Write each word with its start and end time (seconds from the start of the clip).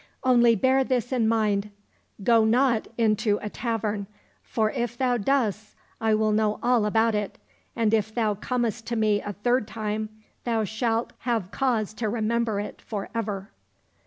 Only 0.23 0.55
bear 0.55 0.83
this 0.83 1.11
in 1.11 1.27
mind: 1.27 1.69
go 2.23 2.43
not 2.43 2.87
into 2.97 3.37
a 3.43 3.51
tavern, 3.51 4.07
for 4.41 4.71
if 4.71 4.97
thou 4.97 5.17
dost, 5.17 5.75
I 6.01 6.09
shall 6.13 6.31
know 6.31 6.57
all 6.63 6.87
about 6.87 7.13
it; 7.13 7.37
and 7.75 7.93
if 7.93 8.11
thou 8.11 8.33
comest 8.33 8.87
to 8.87 8.95
me 8.95 9.21
a 9.21 9.33
third 9.33 9.67
time, 9.67 10.09
thou 10.43 10.63
shalt 10.63 11.13
have 11.19 11.51
cause 11.51 11.93
to 11.93 12.09
remember 12.09 12.59
it 12.59 12.81
for 12.81 13.09
ever." 13.13 13.51